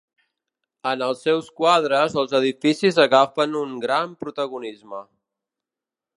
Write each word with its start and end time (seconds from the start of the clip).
En 0.91 1.03
els 1.07 1.19
seus 1.27 1.51
quadres 1.59 2.15
els 2.21 2.33
edificis 2.39 2.99
agafen 3.05 3.61
un 3.61 3.77
gran 3.85 4.19
protagonisme. 4.25 5.05